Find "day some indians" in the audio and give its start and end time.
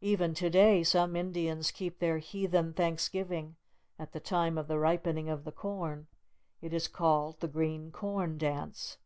0.48-1.72